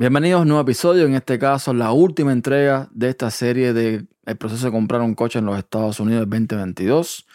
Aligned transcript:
Bienvenidos 0.00 0.38
a 0.38 0.42
un 0.44 0.48
nuevo 0.48 0.62
episodio, 0.62 1.04
en 1.04 1.14
este 1.14 1.38
caso 1.38 1.74
la 1.74 1.92
última 1.92 2.32
entrega 2.32 2.88
de 2.90 3.10
esta 3.10 3.30
serie 3.30 3.74
de 3.74 4.06
el 4.24 4.36
proceso 4.38 4.64
de 4.64 4.72
comprar 4.72 5.02
un 5.02 5.14
coche 5.14 5.40
en 5.40 5.44
los 5.44 5.58
Estados 5.58 6.00
Unidos 6.00 6.26
2022. 6.26 7.26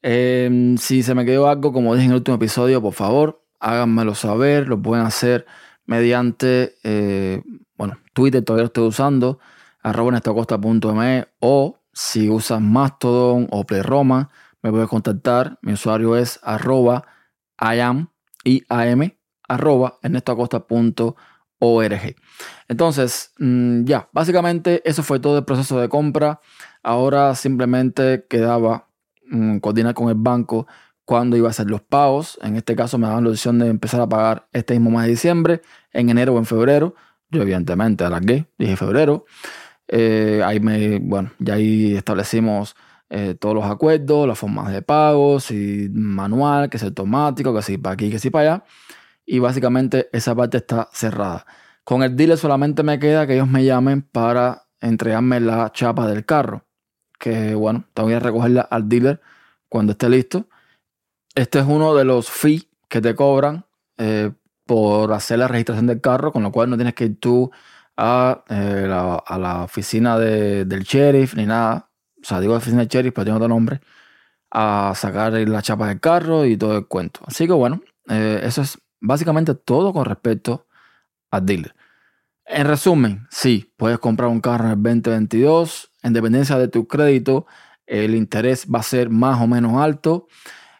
Em, 0.00 0.78
si 0.78 1.02
se 1.02 1.14
me 1.14 1.26
quedó 1.26 1.46
algo, 1.46 1.74
como 1.74 1.94
dije 1.94 2.06
en 2.06 2.12
el 2.12 2.16
último 2.16 2.36
episodio, 2.36 2.80
por 2.80 2.94
favor, 2.94 3.44
háganmelo 3.58 4.14
saber, 4.14 4.66
lo 4.66 4.80
pueden 4.80 5.04
hacer 5.04 5.44
mediante, 5.84 6.74
eh, 6.84 7.42
bueno, 7.76 7.98
Twitter 8.14 8.42
todavía 8.42 8.62
lo 8.62 8.68
estoy 8.68 8.88
usando, 8.88 9.38
arroba 9.82 10.12
nestacosta.me 10.12 11.26
o 11.40 11.82
si 11.92 12.30
usas 12.30 12.62
Mastodon 12.62 13.46
o 13.50 13.66
Playroma, 13.66 14.30
me 14.62 14.70
puedes 14.70 14.88
contactar, 14.88 15.58
mi 15.60 15.74
usuario 15.74 16.16
es 16.16 16.40
arroba 16.42 17.04
iam, 17.60 18.08
I-A-M, 18.44 19.18
arroba 19.46 19.98
org. 21.60 22.16
Entonces, 22.68 23.32
mm, 23.38 23.84
ya, 23.84 24.08
básicamente 24.12 24.82
eso 24.84 25.02
fue 25.02 25.20
todo 25.20 25.38
el 25.38 25.44
proceso 25.44 25.80
de 25.80 25.88
compra. 25.88 26.40
Ahora 26.82 27.34
simplemente 27.36 28.26
quedaba 28.28 28.88
mm, 29.26 29.58
coordinar 29.58 29.94
con 29.94 30.08
el 30.08 30.16
banco 30.16 30.66
cuándo 31.04 31.36
iba 31.36 31.48
a 31.48 31.52
ser 31.52 31.70
los 31.70 31.82
pagos. 31.82 32.38
En 32.42 32.56
este 32.56 32.74
caso 32.74 32.98
me 32.98 33.06
daban 33.06 33.24
la 33.24 33.30
opción 33.30 33.58
de 33.58 33.68
empezar 33.68 34.00
a 34.00 34.08
pagar 34.08 34.48
este 34.52 34.74
mismo 34.74 34.90
mes 34.90 35.02
de 35.04 35.10
diciembre, 35.10 35.62
en 35.92 36.10
enero 36.10 36.34
o 36.34 36.38
en 36.38 36.46
febrero. 36.46 36.94
Yo 37.30 37.42
evidentemente 37.42 38.04
alargué, 38.04 38.46
dije 38.58 38.76
febrero. 38.76 39.24
Eh, 39.88 40.42
ahí 40.44 40.60
me, 40.60 40.98
bueno, 41.00 41.32
ya 41.38 41.54
ahí 41.54 41.94
establecimos 41.96 42.76
eh, 43.08 43.34
todos 43.34 43.56
los 43.56 43.64
acuerdos, 43.64 44.26
las 44.28 44.38
formas 44.38 44.72
de 44.72 44.82
pago, 44.82 45.40
si 45.40 45.88
manual, 45.92 46.70
que 46.70 46.76
es 46.76 46.82
automático, 46.84 47.54
que 47.54 47.62
si 47.62 47.76
para 47.76 47.94
aquí, 47.94 48.10
que 48.10 48.20
si 48.20 48.30
para 48.30 48.54
allá 48.54 48.64
y 49.30 49.38
básicamente 49.38 50.08
esa 50.12 50.34
parte 50.34 50.56
está 50.56 50.88
cerrada. 50.92 51.46
Con 51.84 52.02
el 52.02 52.16
dealer 52.16 52.36
solamente 52.36 52.82
me 52.82 52.98
queda 52.98 53.28
que 53.28 53.34
ellos 53.34 53.46
me 53.46 53.64
llamen 53.64 54.02
para 54.02 54.66
entregarme 54.80 55.38
la 55.38 55.70
chapa 55.72 56.08
del 56.08 56.24
carro, 56.24 56.66
que 57.16 57.54
bueno, 57.54 57.84
tengo 57.94 58.08
que 58.08 58.18
recogerla 58.18 58.62
al 58.62 58.88
dealer 58.88 59.20
cuando 59.68 59.92
esté 59.92 60.08
listo. 60.08 60.48
Este 61.36 61.60
es 61.60 61.64
uno 61.64 61.94
de 61.94 62.04
los 62.04 62.28
fees 62.28 62.66
que 62.88 63.00
te 63.00 63.14
cobran 63.14 63.66
eh, 63.98 64.32
por 64.66 65.12
hacer 65.12 65.38
la 65.38 65.46
registración 65.46 65.86
del 65.86 66.00
carro, 66.00 66.32
con 66.32 66.42
lo 66.42 66.50
cual 66.50 66.68
no 66.68 66.76
tienes 66.76 66.94
que 66.94 67.04
ir 67.04 67.20
tú 67.20 67.52
a, 67.96 68.42
eh, 68.48 68.86
la, 68.88 69.62
oficina 69.62 70.18
del 70.18 70.82
sheriff 70.82 71.36
ni 71.36 71.46
nada. 71.46 71.88
O 72.20 72.24
sea, 72.24 72.40
digo 72.40 72.54
oficina 72.54 72.80
del 72.80 72.88
sheriff, 72.88 73.14
pero 73.14 73.26
tiene 73.26 73.36
otro 73.36 73.48
nombre. 73.48 73.80
A 74.50 74.92
sacar 74.96 75.34
la 75.34 75.62
chapa 75.62 75.86
del 75.86 76.00
carro 76.00 76.44
y 76.46 76.56
todo 76.56 76.76
el 76.78 76.88
cuento. 76.88 77.20
Así 77.26 77.46
que 77.46 77.52
bueno, 77.52 77.80
eh, 78.08 78.40
eso 78.42 78.62
es 78.62 78.76
Básicamente 79.00 79.54
todo 79.54 79.92
con 79.92 80.04
respecto 80.04 80.66
al 81.30 81.46
dealer. 81.46 81.74
En 82.44 82.66
resumen, 82.66 83.26
sí, 83.30 83.72
puedes 83.76 83.98
comprar 83.98 84.28
un 84.28 84.40
carro 84.40 84.64
en 84.64 84.70
el 84.72 84.82
2022. 84.82 85.90
En 86.02 86.12
dependencia 86.12 86.58
de 86.58 86.68
tu 86.68 86.88
crédito, 86.88 87.46
el 87.86 88.14
interés 88.14 88.66
va 88.72 88.80
a 88.80 88.82
ser 88.84 89.10
más 89.10 89.40
o 89.40 89.46
menos 89.46 89.80
alto. 89.80 90.26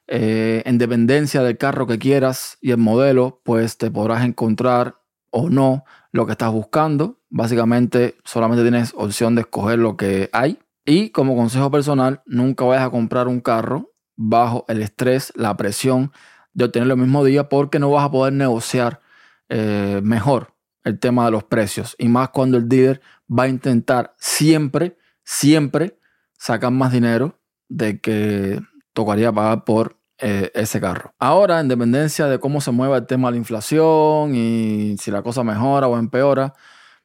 Eh, 0.09 0.63
en 0.67 0.79
dependencia 0.79 1.43
del 1.43 1.57
carro 1.57 1.87
que 1.87 2.01
quieras 2.01 2.59
y 2.61 2.73
el 2.73 2.79
modelo, 2.79 3.41
pues 3.45 3.79
te 3.79 3.91
podrás 3.91 4.25
encontrar 4.25 4.97
o 5.31 5.49
no 5.49 5.85
lo 6.11 6.27
que 6.27 6.33
estás 6.33 6.51
buscando. 6.51 7.21
Básicamente 7.29 8.17
solamente 8.25 8.63
tienes 8.63 8.93
opción 8.97 9.37
de 9.37 9.43
escoger 9.43 9.79
lo 9.79 9.97
que 9.97 10.29
hay. 10.33 10.59
Y 10.85 11.11
como 11.11 11.37
consejo 11.37 11.71
personal, 11.71 12.23
nunca 12.27 12.65
vayas 12.65 12.87
a 12.87 12.91
comprar 12.91 13.29
un 13.29 13.41
carro 13.41 13.93
bajo 14.17 14.65
el 14.67 14.83
estrés, 14.83 15.33
la 15.37 15.57
presión 15.57 16.13
de 16.53 16.65
obtener 16.65 16.91
el 16.91 16.97
mismo 16.97 17.25
día 17.25 17.49
porque 17.49 17.79
no 17.79 17.91
vas 17.91 18.05
a 18.05 18.11
poder 18.11 18.33
negociar 18.33 19.01
eh, 19.49 20.01
mejor 20.03 20.55
el 20.85 20.99
tema 20.99 21.25
de 21.27 21.31
los 21.31 21.45
precios. 21.45 21.95
Y 21.99 22.09
más 22.09 22.31
cuando 22.31 22.57
el 22.57 22.69
dealer 22.69 23.01
va 23.31 23.45
a 23.45 23.49
intentar 23.49 24.15
siempre, 24.19 24.97
siempre 25.25 25.99
sacar 26.39 26.73
más 26.73 26.93
dinero 26.93 27.39
de 27.69 28.01
que 28.01 28.61
tocaría 28.93 29.33
pagar 29.33 29.65
por 29.65 29.99
eh, 30.19 30.51
ese 30.55 30.81
carro. 30.81 31.15
Ahora, 31.19 31.61
en 31.61 31.69
dependencia 31.69 32.27
de 32.27 32.39
cómo 32.39 32.61
se 32.61 32.71
mueva 32.73 32.99
el 32.99 33.07
tema 33.07 33.29
de 33.29 33.33
la 33.33 33.39
inflación 33.39 34.35
y 34.35 34.97
si 34.99 35.11
la 35.11 35.23
cosa 35.23 35.45
mejora 35.45 35.89
o 35.89 35.99
empeora, 35.99 36.55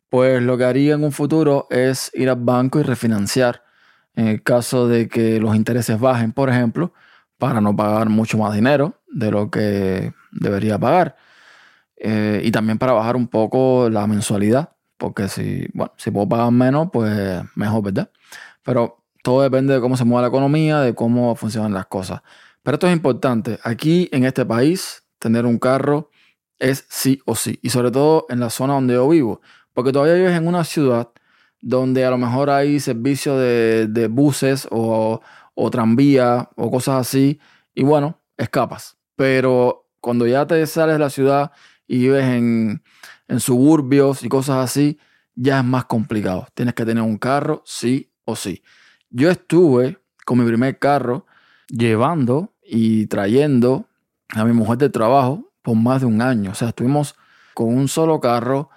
pues 0.10 0.42
lo 0.42 0.58
que 0.58 0.66
haría 0.66 0.96
en 0.96 1.04
un 1.04 1.12
futuro 1.12 1.68
es 1.70 2.12
ir 2.14 2.30
al 2.30 2.38
banco 2.38 2.80
y 2.80 2.84
refinanciar 2.84 3.64
en 4.16 4.28
el 4.28 4.44
caso 4.44 4.88
de 4.88 5.08
que 5.08 5.40
los 5.40 5.56
intereses 5.56 6.00
bajen, 6.00 6.32
por 6.32 6.50
ejemplo, 6.50 6.94
para 7.38 7.62
no 7.62 7.76
pagar 7.76 8.10
mucho 8.10 8.38
más 8.38 8.54
dinero 8.54 8.96
de 9.16 9.32
lo 9.32 9.50
que 9.50 10.14
debería 10.32 10.78
pagar. 10.78 11.16
Eh, 11.98 12.42
y 12.44 12.52
también 12.52 12.78
para 12.78 12.92
bajar 12.94 13.16
un 13.16 13.28
poco 13.28 13.90
la 13.90 14.06
mensualidad, 14.06 14.72
porque 14.98 15.30
si, 15.30 15.68
bueno, 15.74 15.94
si 15.98 16.12
puedo 16.12 16.28
pagar 16.28 16.52
menos, 16.52 16.90
pues 16.92 17.42
mejor, 17.56 17.84
¿verdad? 17.84 18.12
Pero 18.64 19.04
todo 19.24 19.42
depende 19.42 19.74
de 19.74 19.82
cómo 19.82 19.98
se 19.98 20.04
mueve 20.04 20.24
la 20.24 20.28
economía, 20.28 20.82
de 20.82 20.94
cómo 20.94 21.36
funcionan 21.36 21.74
las 21.74 21.88
cosas. 21.88 22.22
Pero 22.62 22.76
esto 22.76 22.88
es 22.88 22.94
importante. 22.94 23.58
Aquí 23.64 24.10
en 24.12 24.26
este 24.26 24.46
país, 24.46 25.04
tener 25.20 25.46
un 25.46 25.60
carro 25.60 26.12
es 26.60 26.86
sí 26.90 27.22
o 27.26 27.36
sí. 27.36 27.60
Y 27.62 27.70
sobre 27.70 27.92
todo 27.92 28.26
en 28.30 28.40
la 28.42 28.50
zona 28.50 28.74
donde 28.74 28.96
yo 28.96 29.08
vivo. 29.08 29.42
Porque 29.74 29.92
todavía 29.92 30.16
vives 30.16 30.38
en 30.38 30.48
una 30.48 30.64
ciudad 30.64 31.10
donde 31.62 32.06
a 32.06 32.10
lo 32.12 32.18
mejor 32.18 32.50
hay 32.50 32.80
servicio 32.80 33.38
de, 33.38 33.88
de 33.88 34.08
buses 34.08 34.68
o, 34.72 35.22
o 35.54 35.72
tranvía 35.72 36.50
o 36.56 36.70
cosas 36.70 37.08
así. 37.08 37.40
Y 37.74 37.84
bueno, 37.84 38.20
escapas. 38.38 38.98
Pero 39.16 39.88
cuando 40.02 40.28
ya 40.28 40.46
te 40.46 40.66
sales 40.68 40.96
de 40.96 41.00
la 41.00 41.10
ciudad 41.10 41.52
y 41.88 42.00
vives 42.00 42.26
en, 42.26 42.82
suburbios 43.40 44.24
y 44.24 44.30
cosas 44.30 44.58
así, 44.58 45.00
ya 45.36 45.60
es 45.60 45.66
más 45.66 45.86
complicado. 45.86 46.48
Tienes 46.54 46.76
que 46.76 46.86
tener 46.86 47.04
un 47.04 47.18
carro, 47.18 47.64
sí 47.66 48.12
o 48.24 48.36
sí. 48.36 48.64
Yo 49.10 49.30
estuve 49.32 50.00
con 50.26 50.40
mi 50.40 50.46
primer 50.46 50.78
carro 50.80 51.26
llevando 51.68 52.54
y 52.64 53.08
trayendo 53.08 53.88
a 54.30 54.44
mi 54.46 54.54
mujer 54.54 54.78
de 54.78 54.90
trabajo 54.90 55.52
por 55.62 55.76
más 55.76 56.02
de 56.02 56.08
un 56.08 56.22
año. 56.22 56.52
O 56.52 56.56
sea, 56.56 56.70
estuvimos 56.70 57.16
con 57.54 57.76
un 57.76 57.88
solo 57.88 58.20
carro, 58.20 58.70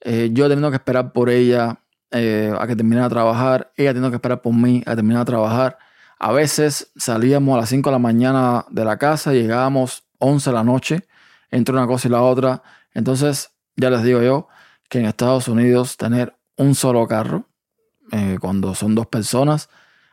eh, 0.00 0.30
yo 0.32 0.44
teniendo 0.44 0.70
que 0.70 0.76
esperar 0.76 1.12
por 1.12 1.30
ella 1.30 1.80
eh, 2.12 2.54
a 2.56 2.66
que 2.66 2.76
terminara 2.76 3.08
de 3.08 3.14
trabajar, 3.14 3.72
ella 3.76 3.90
teniendo 3.90 4.10
que 4.10 4.16
esperar 4.16 4.40
por 4.40 4.54
mí 4.54 4.82
a 4.86 4.94
terminar 4.94 5.24
de 5.24 5.30
trabajar. 5.30 5.78
A 6.18 6.32
veces 6.32 6.92
salíamos 6.96 7.56
a 7.56 7.60
las 7.60 7.68
5 7.68 7.90
de 7.90 7.92
la 7.94 7.98
mañana 7.98 8.64
de 8.70 8.84
la 8.84 8.96
casa, 8.96 9.32
llegábamos 9.32 10.04
11 10.18 10.50
de 10.50 10.54
la 10.54 10.64
noche, 10.64 11.08
entre 11.50 11.74
una 11.74 11.86
cosa 11.86 12.08
y 12.08 12.10
la 12.10 12.22
otra. 12.22 12.62
Entonces, 12.94 13.50
ya 13.76 13.90
les 13.90 14.02
digo 14.02 14.22
yo 14.22 14.48
que 14.88 14.98
en 14.98 15.06
Estados 15.06 15.48
Unidos 15.48 15.96
tener 15.96 16.34
un 16.56 16.74
solo 16.74 17.06
carro, 17.06 17.48
eh, 18.12 18.38
cuando 18.40 18.74
son 18.74 18.94
dos 18.94 19.06
personas, 19.06 19.68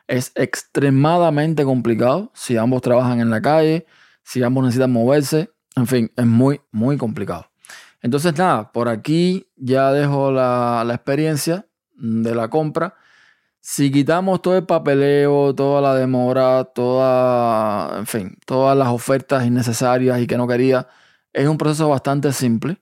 es 0.07 0.33
extremadamente 0.35 1.63
complicado. 1.63 2.31
Si 2.33 2.57
ambos 2.57 2.81
trabajan 2.81 3.21
en 3.21 3.29
la 3.29 3.41
calle, 3.41 3.85
si 4.23 4.43
ambos 4.43 4.65
necesitan 4.65 4.91
moverse, 4.91 5.51
en 5.75 5.87
fin, 5.87 6.11
es 6.15 6.25
muy, 6.25 6.61
muy 6.71 6.97
complicado. 6.97 7.49
Entonces, 8.01 8.37
nada, 8.37 8.71
por 8.73 8.89
aquí 8.89 9.47
ya 9.55 9.93
dejo 9.93 10.31
la, 10.31 10.83
la 10.85 10.95
experiencia 10.95 11.65
de 11.95 12.35
la 12.35 12.49
compra. 12.49 12.95
Si 13.65 13.91
quitamos 13.91 14.41
todo 14.41 14.57
el 14.57 14.65
papeleo, 14.65 15.55
toda 15.55 15.79
la 15.81 15.95
demora, 15.95 16.65
toda, 16.65 17.97
en 17.97 18.05
fin, 18.07 18.37
todas 18.45 18.77
las 18.77 18.89
ofertas 18.89 19.45
innecesarias 19.45 20.19
y 20.19 20.27
que 20.27 20.35
no 20.37 20.47
quería, 20.47 20.89
es 21.31 21.47
un 21.47 21.57
proceso 21.57 21.87
bastante 21.87 22.33
simple. 22.33 22.81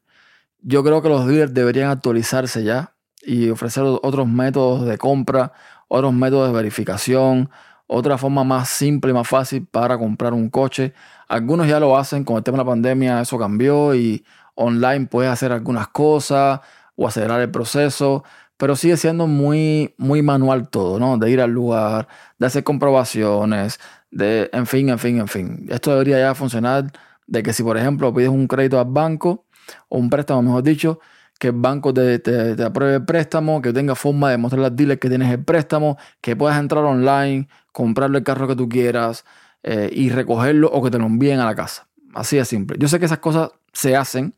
Yo 0.59 0.83
creo 0.83 1.03
que 1.03 1.09
los 1.09 1.27
dealers 1.27 1.53
deberían 1.53 1.91
actualizarse 1.91 2.63
ya 2.63 2.95
y 3.21 3.51
ofrecer 3.51 3.83
otros 3.83 4.27
métodos 4.27 4.87
de 4.87 4.97
compra, 4.97 5.53
otros 5.87 6.13
métodos 6.13 6.47
de 6.49 6.55
verificación, 6.55 7.51
otra 7.85 8.17
forma 8.17 8.43
más 8.43 8.67
simple 8.69 9.13
más 9.13 9.27
fácil 9.27 9.67
para 9.67 9.99
comprar 9.99 10.33
un 10.33 10.49
coche. 10.49 10.93
Algunos 11.27 11.67
ya 11.67 11.79
lo 11.79 11.95
hacen 11.95 12.23
con 12.23 12.37
el 12.37 12.43
tema 12.43 12.57
de 12.57 12.63
la 12.63 12.71
pandemia, 12.71 13.21
eso 13.21 13.37
cambió 13.37 13.93
y 13.93 14.25
online 14.55 15.05
puedes 15.05 15.31
hacer 15.31 15.51
algunas 15.51 15.89
cosas 15.89 16.61
o 16.95 17.07
acelerar 17.07 17.39
el 17.41 17.51
proceso 17.51 18.23
pero 18.61 18.75
sigue 18.75 18.95
siendo 18.95 19.25
muy, 19.25 19.95
muy 19.97 20.21
manual 20.21 20.69
todo, 20.69 20.99
¿no? 20.99 21.17
De 21.17 21.31
ir 21.31 21.41
al 21.41 21.49
lugar, 21.49 22.07
de 22.37 22.45
hacer 22.45 22.63
comprobaciones, 22.63 23.79
de, 24.11 24.51
en 24.53 24.67
fin, 24.67 24.89
en 24.89 24.99
fin, 24.99 25.17
en 25.17 25.27
fin. 25.27 25.65
Esto 25.67 25.89
debería 25.89 26.19
ya 26.19 26.35
funcionar 26.35 26.91
de 27.25 27.41
que 27.41 27.53
si, 27.53 27.63
por 27.63 27.75
ejemplo, 27.75 28.13
pides 28.13 28.29
un 28.29 28.45
crédito 28.45 28.79
al 28.79 28.85
banco, 28.85 29.47
o 29.89 29.97
un 29.97 30.11
préstamo, 30.11 30.43
mejor 30.43 30.61
dicho, 30.61 30.99
que 31.39 31.47
el 31.47 31.55
banco 31.55 31.91
te, 31.91 32.19
te, 32.19 32.63
apruebe 32.63 32.97
el 32.97 33.03
préstamo, 33.03 33.63
que 33.63 33.73
tenga 33.73 33.95
forma 33.95 34.29
de 34.29 34.37
mostrar 34.37 34.63
al 34.63 34.75
dealer 34.75 34.99
que 34.99 35.09
tienes 35.09 35.31
el 35.31 35.43
préstamo, 35.43 35.97
que 36.21 36.35
puedas 36.35 36.59
entrar 36.59 36.83
online, 36.83 37.49
comprarle 37.71 38.19
el 38.19 38.23
carro 38.23 38.47
que 38.47 38.55
tú 38.55 38.69
quieras 38.69 39.25
eh, 39.63 39.89
y 39.91 40.11
recogerlo 40.11 40.69
o 40.71 40.83
que 40.83 40.91
te 40.91 40.99
lo 40.99 41.07
envíen 41.07 41.39
a 41.39 41.45
la 41.45 41.55
casa. 41.55 41.87
Así 42.13 42.37
de 42.37 42.45
simple. 42.45 42.77
Yo 42.79 42.87
sé 42.87 42.99
que 42.99 43.05
esas 43.05 43.17
cosas 43.17 43.49
se 43.73 43.95
hacen, 43.95 44.35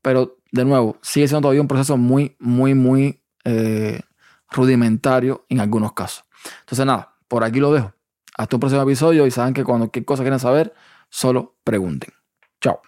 pero 0.00 0.36
de 0.52 0.64
nuevo, 0.64 0.96
sigue 1.02 1.26
siendo 1.26 1.40
todavía 1.40 1.60
un 1.60 1.66
proceso 1.66 1.96
muy, 1.96 2.36
muy, 2.38 2.74
muy 2.74 3.23
eh, 3.44 4.00
rudimentario 4.50 5.46
en 5.48 5.60
algunos 5.60 5.92
casos. 5.92 6.24
Entonces 6.60 6.86
nada, 6.86 7.16
por 7.28 7.44
aquí 7.44 7.60
lo 7.60 7.72
dejo. 7.72 7.92
Hasta 8.36 8.56
un 8.56 8.60
próximo 8.60 8.82
episodio 8.82 9.26
y 9.26 9.30
saben 9.30 9.54
que 9.54 9.64
cuando 9.64 9.86
cualquier 9.86 10.04
cosa 10.04 10.22
quieran 10.22 10.40
saber, 10.40 10.74
solo 11.08 11.56
pregunten. 11.64 12.12
Chao. 12.60 12.80